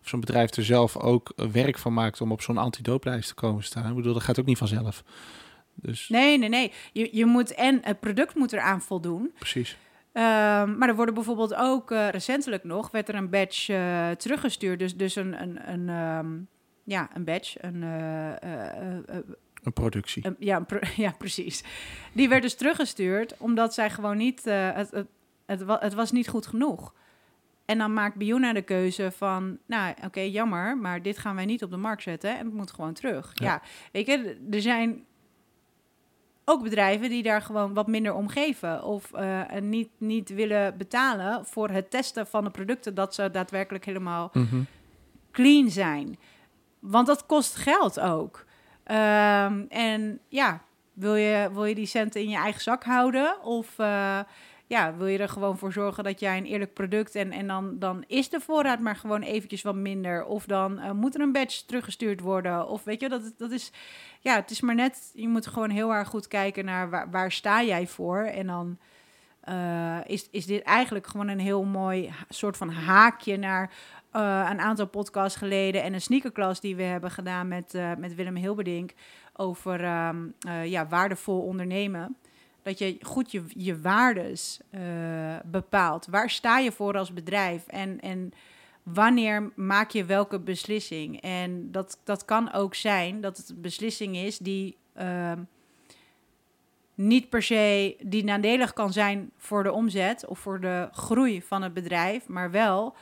[0.00, 3.64] of zo'n bedrijf er zelf ook werk van maakt om op zo'n antidooplijst te komen
[3.64, 3.88] staan.
[3.88, 5.04] Ik bedoel, dat gaat ook niet vanzelf.
[5.74, 6.08] Dus...
[6.08, 6.72] Nee, nee, nee.
[6.92, 9.32] Je, je moet en het product moet eraan voldoen.
[9.38, 9.76] Precies.
[10.12, 14.78] Um, maar er worden bijvoorbeeld ook recentelijk nog werd er een badge teruggestuurd.
[14.78, 16.48] Dus, dus een, een, een um,
[16.84, 17.82] ja, een badge, een
[19.66, 20.34] een productie.
[20.38, 21.64] ja, een pro ja, precies.
[22.12, 24.46] Die werd dus teruggestuurd omdat zij gewoon niet.
[24.46, 25.06] Uh, het, het,
[25.46, 26.94] het, het, was niet goed genoeg.
[27.64, 31.44] En dan maakt Biona de keuze van, nou oké, okay, jammer, maar dit gaan wij
[31.44, 33.32] niet op de markt zetten en het moet gewoon terug.
[33.34, 33.46] Ja.
[33.46, 35.04] ja, weet je, er zijn
[36.44, 41.46] ook bedrijven die daar gewoon wat minder om geven of uh, niet, niet willen betalen
[41.46, 44.66] voor het testen van de producten dat ze daadwerkelijk helemaal mm -hmm.
[45.32, 46.18] clean zijn.
[46.78, 48.44] Want dat kost geld ook.
[48.90, 50.60] Um, en ja,
[50.92, 53.42] wil je, wil je die centen in je eigen zak houden?
[53.42, 54.20] Of uh,
[54.66, 57.78] ja, wil je er gewoon voor zorgen dat jij een eerlijk product en, en dan,
[57.78, 60.24] dan is de voorraad maar gewoon eventjes wat minder.
[60.24, 62.68] Of dan uh, moet er een badge teruggestuurd worden.
[62.68, 63.72] Of weet je, dat, dat is,
[64.20, 67.62] ja, het is maar net, je moet gewoon heel erg goed kijken naar waar, sta
[67.62, 68.18] jij voor.
[68.18, 68.78] En dan
[69.48, 73.70] uh, is, is dit eigenlijk gewoon een heel mooi soort van haakje naar
[74.22, 78.36] een aantal podcasts geleden en een sneakerklas die we hebben gedaan met, uh, met Willem
[78.36, 78.92] Hilberdink
[79.32, 82.16] over um, uh, ja, waardevol ondernemen.
[82.62, 84.60] Dat je goed je, je waardes
[85.44, 86.06] bepaalt.
[86.10, 87.66] Waar sta je voor als bedrijf?
[87.66, 88.32] En, en
[88.92, 91.20] wanneer maak je welke beslissing?
[91.20, 95.42] En dat, dat kan ook zijn dat het een beslissing is die ehm,
[96.94, 101.62] niet per se die nadelig kan zijn voor de omzet of voor de groei van
[101.62, 102.94] het bedrijf, maar wel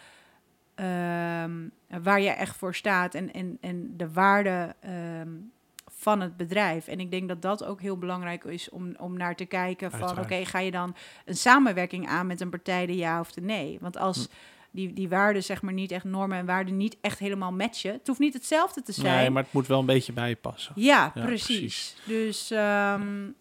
[0.77, 1.71] um,
[2.03, 4.75] waar je echt voor staat en, en, en de waarde
[5.21, 5.53] um,
[5.87, 6.87] van het bedrijf.
[6.87, 10.11] En ik denk dat dat ook heel belangrijk is om, om naar te kijken van...
[10.11, 13.41] oké, okay, ga je dan een samenwerking aan met een partij, de ja of de
[13.41, 13.79] nee?
[13.81, 14.17] Want als...
[14.17, 14.33] Hm.
[14.71, 17.93] Die, die waarden, zeg maar, niet echt normen en waarden niet echt helemaal matchen.
[17.93, 19.17] Het hoeft niet hetzelfde te zijn.
[19.17, 20.73] Nee, maar het moet wel een beetje bij je passen.
[20.77, 21.57] Ja, ja precies.
[21.57, 21.97] precies.
[22.07, 23.35] Dus um,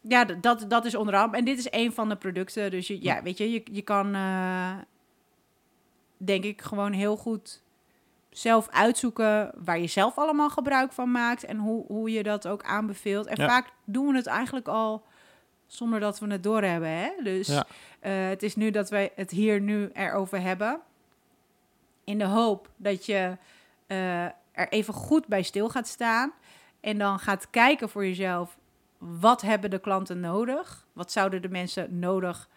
[0.00, 1.34] ja, dat, dat is onderhand.
[1.34, 2.70] En dit is een van de producten.
[2.70, 4.70] Dus je, ja, weet je, je, je kan uh,
[6.24, 7.62] denk ik gewoon heel goed
[8.30, 12.62] zelf uitzoeken waar je zelf allemaal gebruik van maakt en hoe, hoe je dat ook
[12.62, 13.26] aanbeveelt.
[13.26, 15.04] En vaak doen we het eigenlijk al
[15.66, 16.88] zonder dat we het doorhebben.
[16.88, 17.10] Hè?
[17.22, 17.66] Dus ja.
[18.02, 20.80] uh, het is nu dat wij het hier nu erover hebben.
[22.04, 23.36] In de hoop dat je
[23.86, 26.32] uh, er even goed bij stil gaat staan.
[26.80, 28.58] En dan gaat kijken voor jezelf.
[28.98, 30.86] Wat hebben de klanten nodig?
[30.92, 32.48] Wat zouden de mensen nodig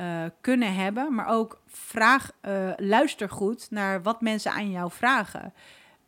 [0.00, 1.14] uh, kunnen hebben.
[1.14, 5.52] Maar ook vraag, uh, luister goed naar wat mensen aan jou vragen.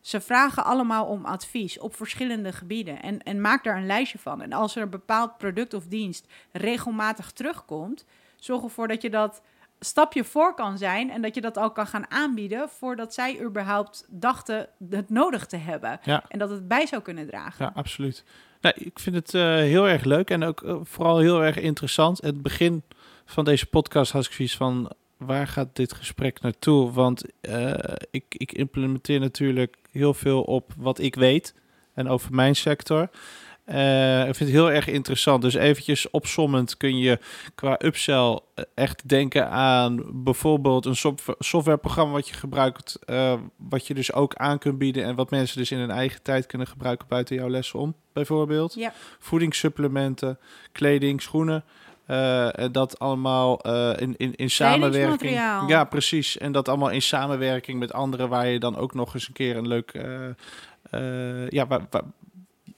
[0.00, 3.02] Ze vragen allemaal om advies op verschillende gebieden.
[3.02, 4.42] En, en maak daar een lijstje van.
[4.42, 8.04] En als er een bepaald product of dienst regelmatig terugkomt,
[8.36, 9.42] zorg ervoor dat je dat
[9.80, 14.06] stapje voor kan zijn en dat je dat al kan gaan aanbieden voordat zij überhaupt
[14.08, 16.00] dachten het nodig te hebben.
[16.02, 16.24] Ja.
[16.28, 17.64] En dat het bij zou kunnen dragen.
[17.64, 18.24] Ja, absoluut.
[18.60, 22.20] Nou, ik vind het uh, heel erg leuk en ook uh, vooral heel erg interessant.
[22.20, 22.82] Het begin
[23.30, 26.92] van deze podcast had ik zoiets van, waar gaat dit gesprek naartoe?
[26.92, 27.74] Want uh,
[28.10, 31.54] ik, ik implementeer natuurlijk heel veel op wat ik weet
[31.94, 33.08] en over mijn sector.
[33.66, 35.42] Uh, ik vind het heel erg interessant.
[35.42, 37.18] Dus eventjes opsommend kun je
[37.54, 38.40] qua upsell
[38.74, 44.34] echt denken aan bijvoorbeeld een soft softwareprogramma wat je gebruikt, uh, wat je dus ook
[44.34, 47.48] aan kunt bieden en wat mensen dus in hun eigen tijd kunnen gebruiken buiten jouw
[47.48, 48.74] lessen om, bijvoorbeeld.
[48.74, 48.92] Ja.
[49.18, 50.38] Voedingssupplementen,
[50.72, 51.64] kleding, schoenen.
[52.10, 55.34] Uh, dat allemaal uh, in, in, in samenwerking.
[55.66, 56.38] Ja, precies.
[56.38, 59.56] En dat allemaal in samenwerking met anderen, waar je dan ook nog eens een keer
[59.56, 59.94] een leuk.
[59.94, 62.02] Uh, ja, waar, waar,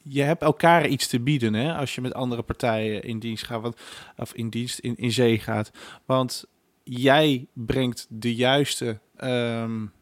[0.02, 3.62] je hebt elkaar iets te bieden hè, als je met andere partijen in dienst gaat,
[3.62, 3.76] want,
[4.16, 5.70] of in dienst in, in zee gaat.
[6.04, 6.44] Want
[6.82, 9.92] jij brengt de juiste um,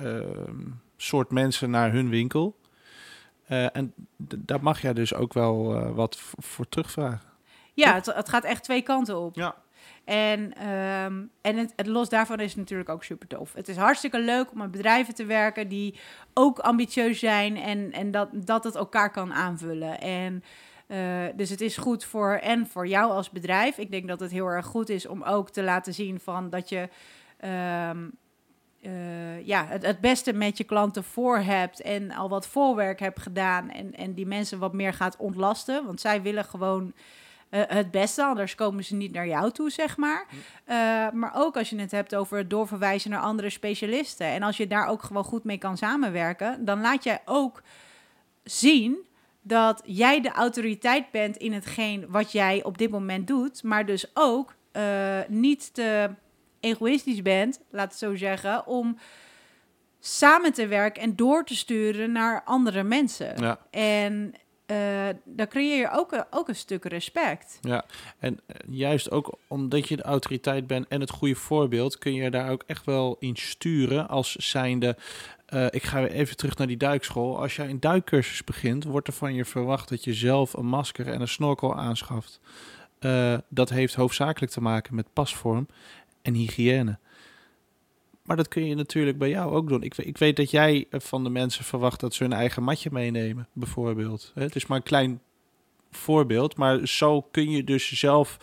[0.00, 2.56] um, soort mensen naar hun winkel.
[3.46, 7.28] En daar mag jij dus ook wel wat voor terugvragen.
[7.84, 9.34] Ja, het, het, gaat echt twee kanten op.
[9.36, 9.54] Ja.
[10.04, 13.52] En, um, en het, het, los daarvan is het natuurlijk ook super tof.
[13.52, 16.00] Het is hartstikke leuk om met bedrijven te werken die
[16.34, 20.00] ook ambitieus zijn en, en dat, dat het elkaar kan aanvullen.
[20.00, 20.44] En
[20.86, 20.98] uh,
[21.34, 23.78] dus het is goed voor en voor jou als bedrijf.
[23.78, 26.68] Ik denk dat het heel erg goed is om ook te laten zien van dat
[26.68, 26.88] je
[27.90, 28.12] um,
[28.82, 33.20] uh, ja, het, het beste met je klanten voor hebt en al wat voorwerk hebt
[33.20, 35.84] gedaan en, en die mensen wat meer gaat ontlasten.
[35.84, 36.92] Want zij willen gewoon
[37.50, 40.26] uh, het beste, anders komen ze niet naar jou toe, zeg maar.
[40.30, 40.74] Uh,
[41.10, 44.26] maar ook als je het hebt over het doorverwijzen naar andere specialisten.
[44.26, 47.62] En als je daar ook gewoon goed mee kan samenwerken, dan laat jij ook
[48.44, 49.06] zien
[49.42, 54.10] dat jij de autoriteit bent in hetgeen wat jij op dit moment doet, maar dus
[54.14, 56.10] ook uh, niet te
[56.60, 58.98] egoïstisch bent, laat het zo zeggen, om
[60.00, 63.42] samen te werken en door te sturen naar andere mensen.
[63.42, 63.58] Ja.
[63.70, 64.34] En
[64.70, 67.58] uh, dan creëer je ook, ook een stuk respect.
[67.60, 67.84] Ja,
[68.18, 72.50] en juist ook omdat je de autoriteit bent en het goede voorbeeld, kun je daar
[72.50, 74.96] ook echt wel in sturen als zijnde.
[75.70, 77.40] Ik ga weer even terug naar die duikschool.
[77.40, 81.08] Als jij een duikcursus begint, wordt er van je verwacht dat je zelf een masker
[81.08, 82.40] en een snorkel aanschaft.
[83.48, 85.68] Dat heeft hoofdzakelijk te maken met pasvorm
[86.22, 86.98] en hygiëne.
[88.28, 89.82] Maar dat kun je natuurlijk bij jou ook doen.
[89.82, 93.48] Ik, ik, weet dat jij van de mensen verwacht dat ze hun eigen matje meenemen,
[93.52, 94.32] bijvoorbeeld.
[94.34, 95.20] Het is maar een klein
[95.90, 98.38] voorbeeld, maar zo kun je dus zelf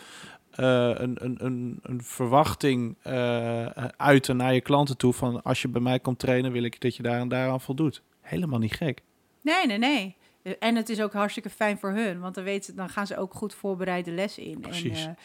[0.60, 5.68] uh, een, een, een, een verwachting uh, uiten naar je klanten toe van als je
[5.68, 8.02] bij mij komt trainen, wil ik dat je daar en daaraan voldoet.
[8.20, 9.02] Helemaal niet gek.
[9.42, 10.16] Nee, nee, nee.
[10.58, 13.34] En het is ook hartstikke fijn voor hun, want dan, weten, dan gaan ze ook
[13.34, 14.60] goed voorbereide lessen in.
[14.60, 15.04] Precies.
[15.04, 15.16] En, uh,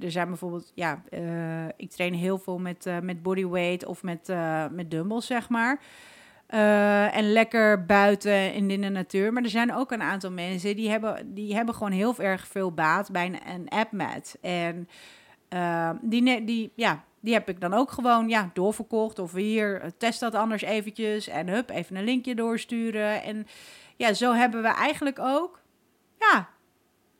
[0.00, 4.32] er zijn bijvoorbeeld, ja, uh, ik train heel veel met, uh, met bodyweight of met,
[4.70, 5.80] met dumbbells, zeg maar.
[7.12, 9.32] en lekker buiten in de natuur.
[9.32, 12.72] Maar er zijn ook een aantal mensen die hebben, die hebben gewoon heel erg veel
[12.72, 14.36] baat bij een, app-mat.
[14.40, 14.88] En
[16.00, 19.18] die, die, ja, die heb ik dan ook gewoon ja, doorverkocht.
[19.18, 21.28] Of hier, test dat anders eventjes.
[21.28, 23.22] En hup, even een linkje doorsturen.
[23.22, 23.46] En
[23.96, 25.60] ja, zo hebben we eigenlijk ook,
[26.18, 26.48] ja,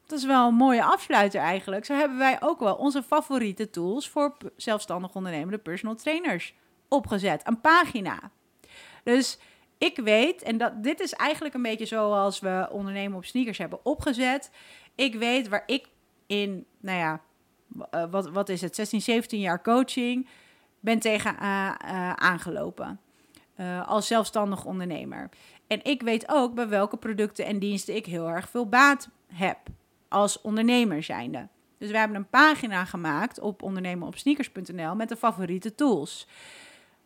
[0.07, 1.85] dat is wel een mooie afsluiter eigenlijk.
[1.85, 6.55] Zo hebben wij ook wel onze favoriete tools voor zelfstandig ondernemende personal trainers
[6.88, 7.47] opgezet.
[7.47, 8.31] Een pagina.
[9.05, 9.38] Dus
[9.79, 13.85] ik weet, en dat, dit is eigenlijk een beetje zoals we ondernemen op sneakers hebben
[13.85, 14.51] opgezet.
[14.95, 15.88] Ik weet waar ik
[16.27, 17.21] in, nou ja,
[18.11, 20.29] wat, wat is het, 16, 17 jaar coaching
[20.81, 23.01] ben tegen uh, uh, aangelopen.
[23.87, 25.29] Als zelfstandig ondernemer.
[25.67, 29.59] En ik weet ook bij welke producten en diensten ik heel erg veel baat heb
[30.12, 31.48] als ondernemer zijnde.
[31.79, 36.27] Dus we hebben een pagina gemaakt op ondernemenopsneakers.nl met de favoriete tools.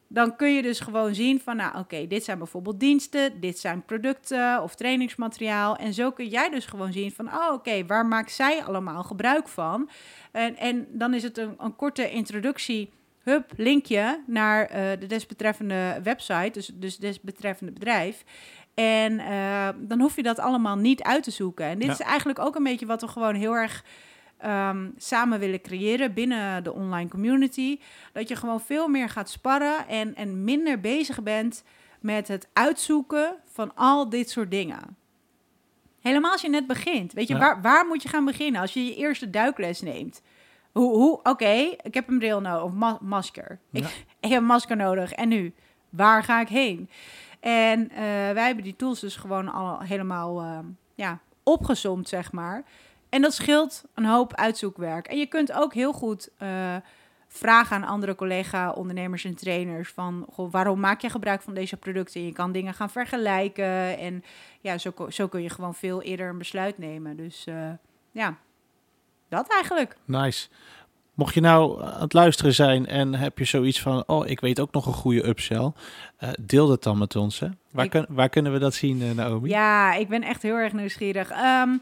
[0.09, 3.85] Dan kun je dus gewoon zien van, nou oké, dit zijn bijvoorbeeld diensten, dit zijn
[3.85, 5.77] producten of trainingsmateriaal.
[5.77, 9.49] En zo kun jij dus gewoon zien van, oh oké, waar maakt zij allemaal gebruik
[9.49, 9.90] van?
[10.33, 12.90] En, en dan is het een, een korte introductie,
[13.23, 18.25] hup, linkje naar uh, de desbetreffende website, dus, dus desbetreffende bedrijf.
[18.77, 21.67] En uh, dan hoef je dat allemaal niet uit te zoeken.
[21.67, 21.93] En dit ja.
[21.93, 23.85] is eigenlijk ook een beetje wat we gewoon heel erg
[24.45, 27.79] um, samen willen creëren binnen de online community.
[28.12, 31.62] Dat je gewoon veel meer gaat sparren en, en minder bezig bent
[32.01, 34.97] met het uitzoeken van al dit soort dingen.
[36.01, 37.12] Helemaal als je net begint.
[37.12, 37.41] Weet je, ja.
[37.41, 40.23] waar, waar moet je gaan beginnen als je je eerste duikles neemt?
[40.73, 43.59] Hoe, hoe oké, okay, ik heb een bril nodig of ma masker.
[43.71, 43.81] Ja.
[43.81, 45.12] Ik, ik heb een masker nodig.
[45.12, 45.55] En nu?
[45.91, 46.91] Waar ga ik heen?
[47.47, 47.99] En uh,
[48.33, 50.59] wij hebben die tools dus gewoon al helemaal uh,
[50.95, 52.65] ja, opgezomd, zeg maar.
[53.09, 55.07] En dat scheelt een hoop uitzoekwerk.
[55.07, 56.77] En je kunt ook heel goed uh,
[57.29, 62.25] vragen aan andere collega-ondernemers en trainers van goh, waarom maak je gebruik van deze producten?
[62.25, 64.25] Je kan dingen gaan vergelijken en
[64.61, 67.17] ja, zo, zo kun je gewoon veel eerder een besluit nemen.
[67.17, 67.71] Dus uh,
[68.11, 68.37] ja,
[69.29, 69.97] dat eigenlijk.
[70.05, 70.49] Nice.
[71.17, 74.61] Mocht je nou aan het luisteren zijn en heb je zoiets van, oh, ik weet
[74.61, 75.73] ook nog een goede upsell,
[76.21, 77.39] uh, deel dat dan met ons.
[77.39, 77.49] Hè?
[77.71, 79.49] Waar, ik, kun, waar kunnen we dat zien, uh, Naomi?
[79.49, 81.31] Ja, ik ben echt heel erg nieuwsgierig.
[81.31, 81.81] Um,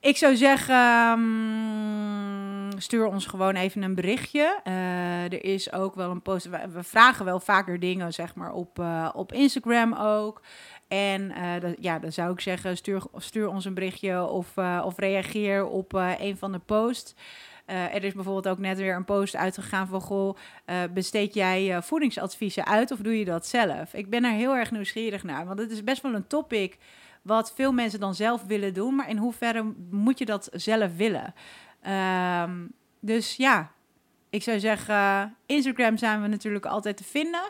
[0.00, 0.76] ik zou zeggen,
[1.10, 4.60] um, stuur ons gewoon even een berichtje.
[4.64, 6.48] Uh, er is ook wel een post.
[6.48, 8.82] We, we, vragen wel vaker dingen, zeg maar, op,
[9.14, 10.42] op Instagram ook.
[10.88, 15.66] En uh, ja, dan zou ik zeggen, stuur, stuur ons een berichtje of, of reageer
[15.66, 17.14] op een van de posts.
[17.68, 20.00] Er is bijvoorbeeld ook net weer een post uitgegaan van...
[20.00, 20.36] Goh,
[20.94, 23.94] besteed jij voedingsadviezen uit of doe je dat zelf?
[23.94, 26.76] Ik ben er heel erg nieuwsgierig naar, want het is best wel een topic...
[27.22, 31.34] wat veel mensen dan zelf willen doen, maar in hoeverre moet je dat zelf willen?
[32.42, 33.72] Um, dus ja,
[34.30, 37.42] ik zou zeggen, Instagram zijn we natuurlijk altijd te vinden.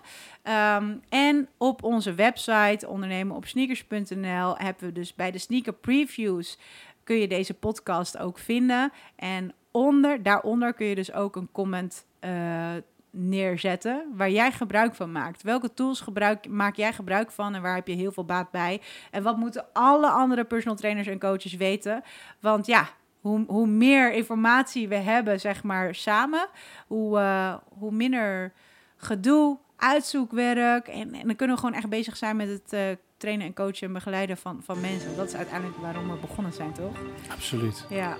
[0.43, 6.59] Um, en op onze website ondernemenopsneakers.nl hebben we dus bij de sneaker previews
[7.05, 8.93] kun je deze podcast ook vinden.
[9.17, 12.71] En onder, daaronder kun je dus ook een comment uh,
[13.11, 15.43] neerzetten waar jij gebruik van maakt.
[15.43, 18.81] Welke tools gebruik, maak jij gebruik van en waar heb je heel veel baat bij?
[19.11, 22.03] En wat moeten alle andere personal trainers en coaches weten?
[22.41, 22.89] Want ja,
[23.21, 26.49] hoe, hoe meer informatie we hebben, zeg maar, samen,
[26.87, 28.53] hoe, uh, hoe minder
[28.97, 30.89] gedoe, uitzoekwerk.
[30.89, 32.81] En, en dan kunnen we gewoon echt bezig zijn met het uh,
[33.17, 35.17] trainen en coachen en begeleiden van, van mensen.
[35.17, 36.97] Dat is uiteindelijk waarom we begonnen zijn, toch?
[37.31, 37.87] Absoluut.
[37.89, 38.17] Ja.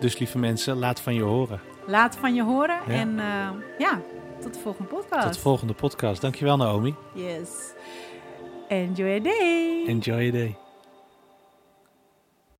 [0.00, 1.60] Dus lieve mensen, laat van je horen.
[1.86, 2.78] Laat van je horen.
[2.86, 2.92] Ja.
[2.92, 4.00] En uh, ja,
[4.42, 5.24] tot de volgende podcast.
[5.24, 6.20] Tot de volgende podcast.
[6.20, 6.94] Dankjewel, Naomi.
[7.12, 7.48] Yes.
[8.68, 9.84] Enjoy your day.
[9.86, 10.56] Enjoy your day.